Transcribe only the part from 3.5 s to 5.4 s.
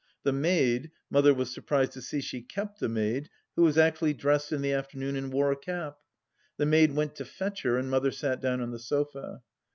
who was actually dressed in the afternoon and